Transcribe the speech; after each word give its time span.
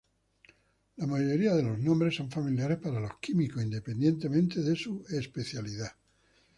La 0.97 1.05
mayoría 1.05 1.53
de 1.53 1.61
los 1.61 1.77
nombres 1.77 2.15
son 2.15 2.31
familiares 2.31 2.79
para 2.79 2.99
los 2.99 3.19
químicos, 3.19 3.61
independientemente 3.61 4.63
de 4.63 4.75
su 4.75 5.05
especialidad. 5.11 5.95